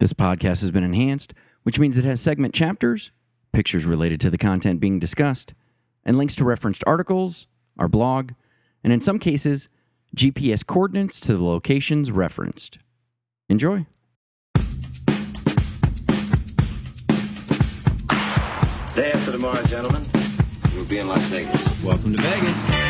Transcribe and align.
This 0.00 0.14
podcast 0.14 0.62
has 0.62 0.70
been 0.70 0.82
enhanced, 0.82 1.34
which 1.62 1.78
means 1.78 1.98
it 1.98 2.06
has 2.06 2.22
segment 2.22 2.54
chapters, 2.54 3.10
pictures 3.52 3.84
related 3.84 4.18
to 4.22 4.30
the 4.30 4.38
content 4.38 4.80
being 4.80 4.98
discussed, 4.98 5.52
and 6.06 6.16
links 6.16 6.34
to 6.36 6.44
referenced 6.44 6.82
articles, 6.86 7.46
our 7.78 7.86
blog, 7.86 8.32
and 8.82 8.94
in 8.94 9.02
some 9.02 9.18
cases, 9.18 9.68
GPS 10.16 10.66
coordinates 10.66 11.20
to 11.20 11.36
the 11.36 11.44
locations 11.44 12.10
referenced. 12.10 12.78
Enjoy. 13.50 13.84
Day 18.94 19.12
after 19.12 19.32
tomorrow, 19.32 19.62
gentlemen, 19.64 20.02
we'll 20.74 20.86
be 20.86 20.98
in 20.98 21.08
Las 21.08 21.26
Vegas. 21.26 21.84
Welcome 21.84 22.14
to 22.14 22.22
Vegas. 22.22 22.89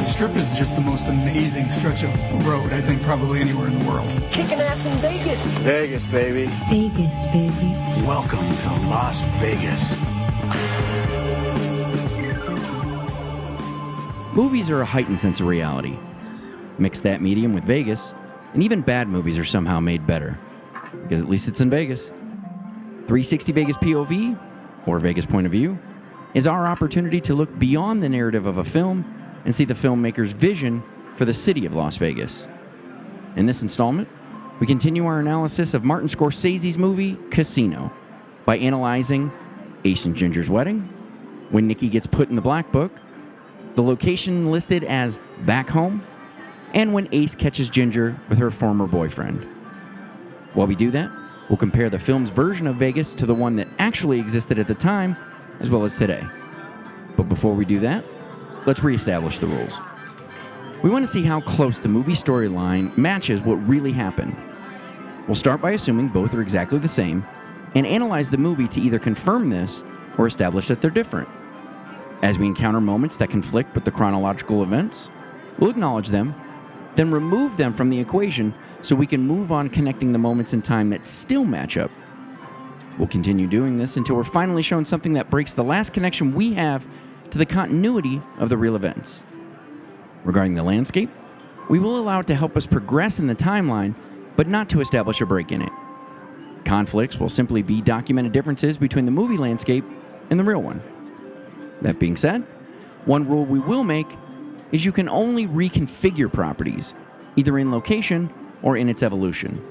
The 0.00 0.06
strip 0.06 0.34
is 0.34 0.56
just 0.56 0.76
the 0.76 0.80
most 0.80 1.08
amazing 1.08 1.66
stretch 1.66 2.04
of 2.04 2.46
road, 2.46 2.72
I 2.72 2.80
think, 2.80 3.02
probably 3.02 3.38
anywhere 3.38 3.66
in 3.66 3.78
the 3.78 3.84
world. 3.86 4.08
Kicking 4.30 4.58
ass 4.58 4.86
in 4.86 4.94
Vegas. 4.94 5.44
Vegas, 5.58 6.06
baby. 6.06 6.46
Vegas, 6.70 7.26
baby. 7.26 7.74
Welcome 8.06 8.38
to 8.38 8.68
Las 8.88 9.20
Vegas. 9.42 9.98
Movies 14.34 14.70
are 14.70 14.80
a 14.80 14.86
heightened 14.86 15.20
sense 15.20 15.38
of 15.38 15.46
reality. 15.46 15.98
Mix 16.78 17.02
that 17.02 17.20
medium 17.20 17.52
with 17.52 17.64
Vegas, 17.64 18.14
and 18.54 18.62
even 18.62 18.80
bad 18.80 19.06
movies 19.06 19.36
are 19.36 19.44
somehow 19.44 19.80
made 19.80 20.06
better. 20.06 20.38
Because 21.02 21.20
at 21.20 21.28
least 21.28 21.46
it's 21.46 21.60
in 21.60 21.68
Vegas. 21.68 22.08
360 22.08 23.52
Vegas 23.52 23.76
POV, 23.76 24.40
or 24.86 24.98
Vegas 24.98 25.26
point 25.26 25.44
of 25.44 25.52
view, 25.52 25.78
is 26.32 26.46
our 26.46 26.66
opportunity 26.66 27.20
to 27.20 27.34
look 27.34 27.58
beyond 27.58 28.02
the 28.02 28.08
narrative 28.08 28.46
of 28.46 28.56
a 28.56 28.64
film 28.64 29.04
and 29.44 29.54
see 29.54 29.64
the 29.64 29.74
filmmaker's 29.74 30.32
vision 30.32 30.82
for 31.16 31.24
the 31.24 31.34
city 31.34 31.66
of 31.66 31.74
Las 31.74 31.96
Vegas. 31.96 32.46
In 33.36 33.46
this 33.46 33.62
installment, 33.62 34.08
we 34.58 34.66
continue 34.66 35.06
our 35.06 35.20
analysis 35.20 35.74
of 35.74 35.84
Martin 35.84 36.08
Scorsese's 36.08 36.76
movie 36.76 37.16
Casino 37.30 37.92
by 38.44 38.58
analyzing 38.58 39.32
Ace 39.84 40.04
and 40.04 40.14
Ginger's 40.14 40.50
wedding, 40.50 40.80
when 41.50 41.66
Nikki 41.66 41.88
gets 41.88 42.06
put 42.06 42.28
in 42.28 42.36
the 42.36 42.42
black 42.42 42.70
book, 42.70 42.92
the 43.74 43.82
location 43.82 44.50
listed 44.50 44.84
as 44.84 45.18
back 45.46 45.68
home, 45.68 46.02
and 46.74 46.92
when 46.92 47.08
Ace 47.12 47.34
catches 47.34 47.70
Ginger 47.70 48.18
with 48.28 48.38
her 48.38 48.50
former 48.50 48.86
boyfriend. 48.86 49.42
While 50.54 50.66
we 50.66 50.76
do 50.76 50.90
that, 50.90 51.10
we'll 51.48 51.56
compare 51.56 51.88
the 51.88 51.98
film's 51.98 52.30
version 52.30 52.66
of 52.66 52.76
Vegas 52.76 53.14
to 53.14 53.26
the 53.26 53.34
one 53.34 53.56
that 53.56 53.68
actually 53.78 54.20
existed 54.20 54.58
at 54.58 54.66
the 54.66 54.74
time, 54.74 55.16
as 55.60 55.70
well 55.70 55.84
as 55.84 55.96
today. 55.96 56.22
But 57.16 57.28
before 57.28 57.54
we 57.54 57.64
do 57.64 57.80
that, 57.80 58.04
let's 58.66 58.82
reestablish 58.82 59.38
the 59.38 59.46
rules. 59.46 59.78
We 60.82 60.90
want 60.90 61.04
to 61.04 61.12
see 61.12 61.22
how 61.22 61.40
close 61.40 61.78
the 61.78 61.88
movie 61.88 62.12
storyline 62.12 62.96
matches 62.96 63.42
what 63.42 63.56
really 63.56 63.92
happened. 63.92 64.36
We'll 65.26 65.34
start 65.34 65.60
by 65.60 65.72
assuming 65.72 66.08
both 66.08 66.34
are 66.34 66.42
exactly 66.42 66.78
the 66.78 66.88
same 66.88 67.24
and 67.74 67.86
analyze 67.86 68.30
the 68.30 68.38
movie 68.38 68.66
to 68.68 68.80
either 68.80 68.98
confirm 68.98 69.50
this 69.50 69.84
or 70.18 70.26
establish 70.26 70.68
that 70.68 70.80
they're 70.80 70.90
different. 70.90 71.28
As 72.22 72.38
we 72.38 72.46
encounter 72.46 72.80
moments 72.80 73.16
that 73.18 73.30
conflict 73.30 73.74
with 73.74 73.84
the 73.84 73.90
chronological 73.90 74.62
events, 74.62 75.10
we'll 75.58 75.70
acknowledge 75.70 76.08
them, 76.08 76.34
then 76.96 77.10
remove 77.10 77.56
them 77.56 77.72
from 77.72 77.90
the 77.90 77.98
equation 77.98 78.52
so 78.82 78.96
we 78.96 79.06
can 79.06 79.26
move 79.26 79.52
on 79.52 79.68
connecting 79.68 80.12
the 80.12 80.18
moments 80.18 80.52
in 80.52 80.62
time 80.62 80.90
that 80.90 81.06
still 81.06 81.44
match 81.44 81.76
up. 81.76 81.90
We'll 82.98 83.08
continue 83.08 83.46
doing 83.46 83.76
this 83.76 83.96
until 83.96 84.16
we're 84.16 84.24
finally 84.24 84.62
shown 84.62 84.84
something 84.84 85.12
that 85.12 85.30
breaks 85.30 85.54
the 85.54 85.64
last 85.64 85.92
connection 85.92 86.34
we 86.34 86.54
have 86.54 86.86
to 87.30 87.38
the 87.38 87.46
continuity 87.46 88.20
of 88.38 88.48
the 88.48 88.56
real 88.56 88.76
events. 88.76 89.22
Regarding 90.24 90.54
the 90.54 90.62
landscape, 90.62 91.10
we 91.68 91.78
will 91.78 91.98
allow 91.98 92.20
it 92.20 92.26
to 92.26 92.34
help 92.34 92.56
us 92.56 92.66
progress 92.66 93.20
in 93.20 93.26
the 93.26 93.34
timeline, 93.34 93.94
but 94.36 94.48
not 94.48 94.68
to 94.70 94.80
establish 94.80 95.20
a 95.20 95.26
break 95.26 95.52
in 95.52 95.62
it. 95.62 95.72
Conflicts 96.64 97.18
will 97.18 97.28
simply 97.28 97.62
be 97.62 97.80
documented 97.80 98.32
differences 98.32 98.76
between 98.76 99.04
the 99.04 99.10
movie 99.10 99.36
landscape 99.36 99.84
and 100.28 100.38
the 100.38 100.44
real 100.44 100.62
one. 100.62 100.82
That 101.80 101.98
being 101.98 102.16
said, 102.16 102.42
one 103.06 103.28
rule 103.28 103.44
we 103.44 103.58
will 103.58 103.84
make 103.84 104.08
is 104.72 104.84
you 104.84 104.92
can 104.92 105.08
only 105.08 105.46
reconfigure 105.46 106.32
properties, 106.32 106.94
either 107.36 107.58
in 107.58 107.70
location 107.70 108.32
or 108.62 108.76
in 108.76 108.88
its 108.88 109.02
evolution. 109.02 109.62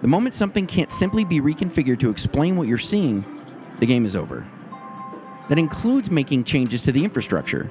The 0.00 0.08
moment 0.08 0.34
something 0.34 0.66
can't 0.66 0.92
simply 0.92 1.24
be 1.24 1.40
reconfigured 1.40 2.00
to 2.00 2.10
explain 2.10 2.56
what 2.56 2.66
you're 2.66 2.78
seeing, 2.78 3.24
the 3.78 3.86
game 3.86 4.04
is 4.04 4.16
over. 4.16 4.46
That 5.50 5.58
includes 5.58 6.12
making 6.12 6.44
changes 6.44 6.80
to 6.82 6.92
the 6.92 7.02
infrastructure, 7.02 7.68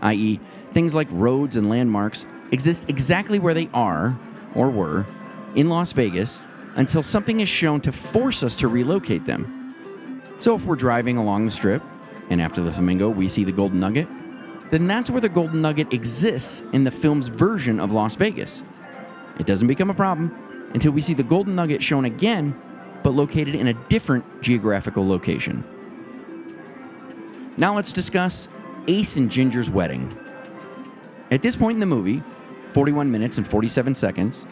i.e., 0.00 0.40
things 0.72 0.92
like 0.92 1.06
roads 1.12 1.54
and 1.54 1.68
landmarks 1.68 2.26
exist 2.50 2.90
exactly 2.90 3.38
where 3.38 3.54
they 3.54 3.70
are, 3.72 4.18
or 4.56 4.68
were, 4.68 5.06
in 5.54 5.68
Las 5.68 5.92
Vegas 5.92 6.42
until 6.74 7.00
something 7.00 7.38
is 7.38 7.48
shown 7.48 7.80
to 7.82 7.92
force 7.92 8.42
us 8.42 8.56
to 8.56 8.66
relocate 8.66 9.24
them. 9.24 9.72
So 10.38 10.56
if 10.56 10.64
we're 10.64 10.74
driving 10.74 11.16
along 11.16 11.44
the 11.44 11.52
strip, 11.52 11.80
and 12.28 12.42
after 12.42 12.60
the 12.60 12.72
Flamingo 12.72 13.08
we 13.08 13.28
see 13.28 13.44
the 13.44 13.52
Golden 13.52 13.78
Nugget, 13.78 14.08
then 14.72 14.88
that's 14.88 15.08
where 15.08 15.20
the 15.20 15.28
Golden 15.28 15.62
Nugget 15.62 15.92
exists 15.92 16.64
in 16.72 16.82
the 16.82 16.90
film's 16.90 17.28
version 17.28 17.78
of 17.78 17.92
Las 17.92 18.16
Vegas. 18.16 18.64
It 19.38 19.46
doesn't 19.46 19.68
become 19.68 19.90
a 19.90 19.94
problem 19.94 20.34
until 20.74 20.90
we 20.90 21.00
see 21.00 21.14
the 21.14 21.22
Golden 21.22 21.54
Nugget 21.54 21.84
shown 21.84 22.04
again, 22.04 22.52
but 23.04 23.10
located 23.10 23.54
in 23.54 23.68
a 23.68 23.74
different 23.88 24.42
geographical 24.42 25.06
location. 25.06 25.62
Now 27.58 27.74
let's 27.74 27.92
discuss 27.92 28.48
Ace 28.88 29.16
and 29.16 29.30
Ginger's 29.30 29.68
wedding. 29.68 30.10
At 31.30 31.42
this 31.42 31.54
point 31.54 31.74
in 31.74 31.80
the 31.80 31.86
movie, 31.86 32.18
41 32.18 33.10
minutes 33.10 33.36
and 33.36 33.46
47 33.46 33.94
seconds, 33.94 34.46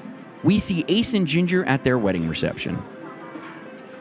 we 0.44 0.58
see 0.58 0.84
Ace 0.88 1.14
and 1.14 1.26
Ginger 1.26 1.64
at 1.64 1.82
their 1.82 1.98
wedding 1.98 2.28
reception. 2.28 2.78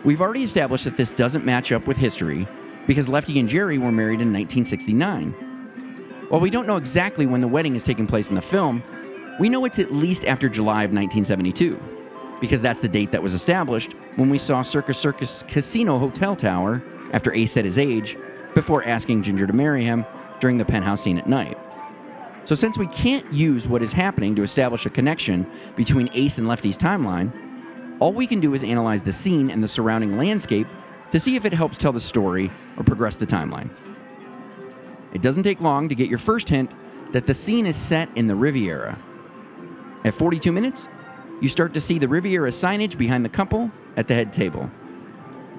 We've 0.03 0.21
already 0.21 0.43
established 0.43 0.83
that 0.83 0.97
this 0.97 1.11
doesn't 1.11 1.45
match 1.45 1.71
up 1.71 1.87
with 1.87 1.97
history 1.97 2.45
because 2.87 3.07
Lefty 3.07 3.39
and 3.39 3.47
Geri 3.47 3.77
were 3.77 3.91
married 3.91 4.21
in 4.21 4.33
1969. 4.33 5.31
While 6.29 6.41
we 6.41 6.49
don't 6.49 6.67
know 6.67 6.77
exactly 6.77 7.25
when 7.25 7.41
the 7.41 7.47
wedding 7.47 7.75
is 7.75 7.83
taking 7.83 8.07
place 8.07 8.29
in 8.29 8.35
the 8.35 8.41
film, 8.41 8.83
we 9.39 9.49
know 9.49 9.63
it's 9.63 9.79
at 9.79 9.93
least 9.93 10.25
after 10.25 10.49
July 10.49 10.83
of 10.83 10.91
1972 10.91 11.79
because 12.41 12.61
that's 12.61 12.79
the 12.79 12.87
date 12.87 13.11
that 13.11 13.23
was 13.23 13.33
established 13.33 13.93
when 14.15 14.29
we 14.29 14.37
saw 14.37 14.61
Circus 14.61 14.97
Circus 14.97 15.43
Casino 15.43 15.97
Hotel 15.97 16.35
Tower 16.35 16.83
after 17.11 17.33
Ace 17.33 17.51
said 17.51 17.65
his 17.65 17.77
age 17.77 18.17
before 18.53 18.83
asking 18.85 19.23
Ginger 19.23 19.47
to 19.47 19.53
marry 19.53 19.83
him 19.83 20.05
during 20.39 20.57
the 20.57 20.65
penthouse 20.65 21.01
scene 21.01 21.17
at 21.17 21.27
night. 21.27 21.57
So, 22.43 22.55
since 22.55 22.77
we 22.77 22.87
can't 22.87 23.31
use 23.31 23.67
what 23.67 23.81
is 23.81 23.93
happening 23.93 24.35
to 24.35 24.43
establish 24.43 24.85
a 24.85 24.89
connection 24.89 25.45
between 25.75 26.09
Ace 26.13 26.37
and 26.37 26.47
Lefty's 26.47 26.77
timeline, 26.77 27.31
all 27.99 28.13
we 28.13 28.25
can 28.25 28.39
do 28.39 28.53
is 28.53 28.63
analyze 28.63 29.03
the 29.03 29.13
scene 29.13 29.51
and 29.51 29.63
the 29.63 29.67
surrounding 29.67 30.17
landscape 30.17 30.67
to 31.11 31.19
see 31.19 31.35
if 31.35 31.45
it 31.45 31.53
helps 31.53 31.77
tell 31.77 31.91
the 31.91 31.99
story 31.99 32.49
or 32.77 32.83
progress 32.83 33.17
the 33.17 33.27
timeline. 33.27 33.69
It 35.13 35.21
doesn't 35.21 35.43
take 35.43 35.59
long 35.61 35.89
to 35.89 35.95
get 35.95 36.09
your 36.09 36.17
first 36.17 36.49
hint 36.49 36.71
that 37.11 37.25
the 37.25 37.33
scene 37.33 37.65
is 37.65 37.75
set 37.75 38.09
in 38.15 38.27
the 38.27 38.35
Riviera. 38.35 38.99
At 40.05 40.13
42 40.13 40.51
minutes, 40.51 40.87
you 41.41 41.49
start 41.49 41.73
to 41.73 41.81
see 41.81 41.97
the 41.99 42.07
Riviera 42.07 42.49
signage 42.51 42.97
behind 42.97 43.25
the 43.25 43.29
couple 43.29 43.71
at 43.97 44.07
the 44.07 44.13
head 44.13 44.31
table. 44.31 44.69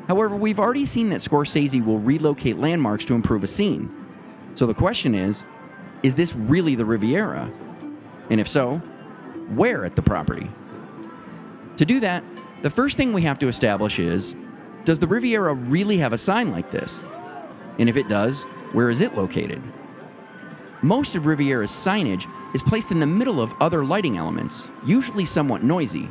However, 0.08 0.35
we've 0.37 0.58
already 0.58 0.87
seen 0.87 1.11
that 1.11 1.20
Scorsese 1.20 1.85
will 1.85 1.99
relocate 1.99 2.58
landmarks 2.58 3.05
to 3.06 3.14
improve 3.14 3.44
a 3.44 3.47
scene. 3.47 3.94
So 4.55 4.67
the 4.67 4.75
question 4.75 5.14
is 5.14 5.44
is 6.02 6.14
this 6.14 6.35
really 6.35 6.75
the 6.75 6.85
Riviera? 6.85 7.50
And 8.31 8.41
if 8.41 8.49
so, 8.49 8.79
where 9.55 9.85
at 9.85 9.97
the 9.97 10.02
property? 10.02 10.50
To 11.76 11.85
do 11.85 12.00
that, 12.00 12.25
the 12.62 12.70
first 12.70 12.97
thing 12.97 13.12
we 13.12 13.23
have 13.23 13.38
to 13.41 13.49
establish 13.49 13.99
is 13.99 14.35
does 14.85 14.99
the 14.99 15.06
Riviera 15.06 15.55
really 15.55 15.99
have 15.99 16.12
a 16.12 16.19
sign 16.19 16.50
like 16.50 16.70
this? 16.70 17.05
And 17.79 17.88
if 17.88 17.97
it 17.97 18.08
does, 18.08 18.43
where 18.73 18.91
is 18.91 19.00
it 19.00 19.14
located? 19.14 19.62
Most 20.82 21.14
of 21.14 21.26
Riviera's 21.26 21.70
signage 21.70 22.26
is 22.55 22.62
placed 22.62 22.91
in 22.91 23.00
the 23.00 23.06
middle 23.06 23.41
of 23.41 23.52
other 23.61 23.85
lighting 23.85 24.17
elements, 24.17 24.67
usually 24.87 25.25
somewhat 25.25 25.62
noisy. 25.62 26.08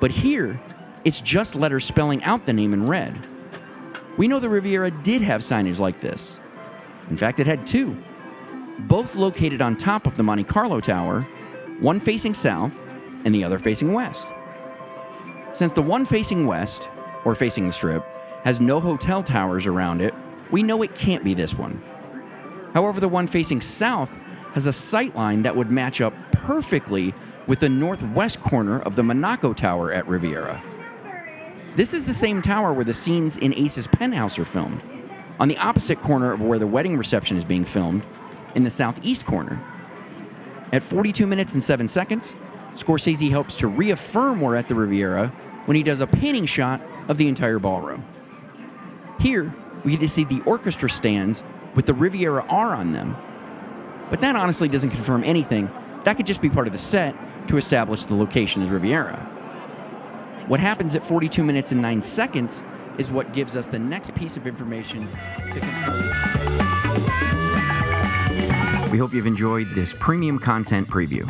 But 0.00 0.10
here, 0.10 0.60
it's 1.06 1.20
just 1.20 1.54
letters 1.54 1.84
spelling 1.84 2.22
out 2.24 2.46
the 2.46 2.52
name 2.52 2.74
in 2.74 2.84
red. 2.84 3.14
We 4.18 4.26
know 4.26 4.40
the 4.40 4.48
Riviera 4.48 4.90
did 4.90 5.22
have 5.22 5.40
signage 5.40 5.78
like 5.78 6.00
this. 6.00 6.36
In 7.10 7.16
fact, 7.16 7.38
it 7.38 7.46
had 7.46 7.64
two, 7.64 7.96
both 8.80 9.14
located 9.14 9.62
on 9.62 9.76
top 9.76 10.06
of 10.06 10.16
the 10.16 10.24
Monte 10.24 10.42
Carlo 10.42 10.80
Tower, 10.80 11.20
one 11.78 12.00
facing 12.00 12.34
south 12.34 12.82
and 13.24 13.32
the 13.32 13.44
other 13.44 13.60
facing 13.60 13.92
west. 13.92 14.32
Since 15.52 15.74
the 15.74 15.82
one 15.82 16.04
facing 16.04 16.44
west, 16.44 16.88
or 17.24 17.36
facing 17.36 17.66
the 17.66 17.72
strip, 17.72 18.04
has 18.42 18.60
no 18.60 18.80
hotel 18.80 19.22
towers 19.22 19.68
around 19.68 20.00
it, 20.00 20.12
we 20.50 20.64
know 20.64 20.82
it 20.82 20.96
can't 20.96 21.22
be 21.22 21.34
this 21.34 21.54
one. 21.54 21.80
However, 22.74 22.98
the 22.98 23.08
one 23.08 23.28
facing 23.28 23.60
south 23.60 24.12
has 24.54 24.66
a 24.66 24.72
sight 24.72 25.14
line 25.14 25.42
that 25.42 25.54
would 25.54 25.70
match 25.70 26.00
up 26.00 26.14
perfectly 26.32 27.14
with 27.46 27.60
the 27.60 27.68
northwest 27.68 28.40
corner 28.40 28.80
of 28.80 28.96
the 28.96 29.04
Monaco 29.04 29.52
Tower 29.52 29.92
at 29.92 30.08
Riviera. 30.08 30.60
This 31.76 31.92
is 31.92 32.06
the 32.06 32.14
same 32.14 32.40
tower 32.40 32.72
where 32.72 32.86
the 32.86 32.94
scenes 32.94 33.36
in 33.36 33.52
Ace's 33.52 33.86
penthouse 33.86 34.38
are 34.38 34.46
filmed, 34.46 34.80
on 35.38 35.48
the 35.48 35.58
opposite 35.58 36.00
corner 36.00 36.32
of 36.32 36.40
where 36.40 36.58
the 36.58 36.66
wedding 36.66 36.96
reception 36.96 37.36
is 37.36 37.44
being 37.44 37.66
filmed, 37.66 38.00
in 38.54 38.64
the 38.64 38.70
southeast 38.70 39.26
corner. 39.26 39.62
At 40.72 40.82
42 40.82 41.26
minutes 41.26 41.52
and 41.52 41.62
7 41.62 41.86
seconds, 41.86 42.34
Scorsese 42.76 43.28
helps 43.28 43.58
to 43.58 43.68
reaffirm 43.68 44.40
we're 44.40 44.56
at 44.56 44.68
the 44.68 44.74
Riviera 44.74 45.28
when 45.66 45.76
he 45.76 45.82
does 45.82 46.00
a 46.00 46.06
panning 46.06 46.46
shot 46.46 46.80
of 47.08 47.18
the 47.18 47.28
entire 47.28 47.58
ballroom. 47.58 48.02
Here, 49.20 49.52
we 49.84 49.90
get 49.90 50.00
to 50.00 50.08
see 50.08 50.24
the 50.24 50.40
orchestra 50.46 50.88
stands 50.88 51.44
with 51.74 51.84
the 51.84 51.92
Riviera 51.92 52.46
R 52.48 52.74
on 52.74 52.92
them. 52.92 53.14
But 54.08 54.22
that 54.22 54.34
honestly 54.34 54.70
doesn't 54.70 54.90
confirm 54.90 55.24
anything. 55.24 55.70
That 56.04 56.16
could 56.16 56.26
just 56.26 56.40
be 56.40 56.48
part 56.48 56.68
of 56.68 56.72
the 56.72 56.78
set 56.78 57.14
to 57.48 57.58
establish 57.58 58.06
the 58.06 58.14
location 58.14 58.62
as 58.62 58.70
Riviera. 58.70 59.30
What 60.48 60.60
happens 60.60 60.94
at 60.94 61.02
42 61.02 61.42
minutes 61.42 61.72
and 61.72 61.82
9 61.82 62.02
seconds 62.02 62.62
is 62.98 63.10
what 63.10 63.32
gives 63.32 63.56
us 63.56 63.66
the 63.66 63.80
next 63.80 64.14
piece 64.14 64.36
of 64.36 64.46
information 64.46 65.08
to 65.52 65.60
confirm. 65.60 66.06
We 68.92 68.98
hope 68.98 69.12
you've 69.12 69.26
enjoyed 69.26 69.66
this 69.70 69.92
premium 69.98 70.38
content 70.38 70.88
preview. 70.88 71.28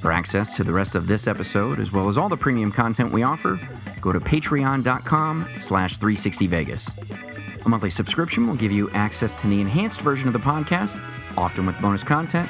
For 0.00 0.12
access 0.12 0.54
to 0.56 0.64
the 0.64 0.72
rest 0.72 0.94
of 0.94 1.06
this 1.06 1.26
episode, 1.26 1.78
as 1.78 1.92
well 1.92 2.08
as 2.08 2.18
all 2.18 2.28
the 2.28 2.36
premium 2.36 2.70
content 2.70 3.10
we 3.10 3.22
offer, 3.22 3.58
go 4.02 4.12
to 4.12 4.20
patreon.com 4.20 5.48
slash 5.58 5.98
360vegas. 5.98 7.64
A 7.64 7.68
monthly 7.68 7.90
subscription 7.90 8.46
will 8.46 8.56
give 8.56 8.72
you 8.72 8.90
access 8.90 9.34
to 9.36 9.46
the 9.46 9.62
enhanced 9.62 10.02
version 10.02 10.26
of 10.26 10.34
the 10.34 10.38
podcast, 10.40 11.00
often 11.38 11.64
with 11.64 11.80
bonus 11.80 12.04
content, 12.04 12.48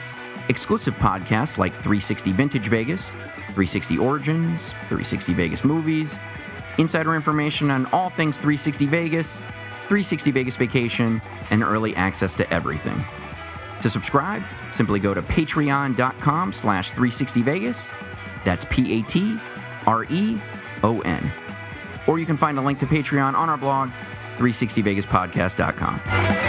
exclusive 0.52 0.94
podcasts 0.96 1.58
like 1.58 1.72
360 1.72 2.32
Vintage 2.32 2.68
Vegas, 2.68 3.10
360 3.10 3.98
Origins, 3.98 4.70
360 4.88 5.34
Vegas 5.34 5.64
Movies, 5.64 6.18
insider 6.78 7.16
information 7.16 7.70
on 7.70 7.86
all 7.86 8.10
things 8.10 8.36
360 8.36 8.86
Vegas, 8.86 9.38
360 9.88 10.30
Vegas 10.30 10.56
Vacation, 10.56 11.20
and 11.50 11.62
early 11.62 11.96
access 11.96 12.34
to 12.34 12.52
everything. 12.52 13.02
To 13.80 13.88
subscribe, 13.90 14.42
simply 14.70 15.00
go 15.00 15.14
to 15.14 15.22
patreon.com 15.22 16.52
slash 16.52 16.92
360vegas. 16.92 17.92
That's 18.44 18.64
P-A-T-R-E-O-N. 18.66 19.32
Or 22.06 22.18
you 22.18 22.26
can 22.26 22.36
find 22.36 22.58
a 22.58 22.62
link 22.62 22.78
to 22.80 22.86
Patreon 22.86 23.34
on 23.34 23.48
our 23.48 23.56
blog, 23.56 23.90
360vegaspodcast.com. 24.36 26.41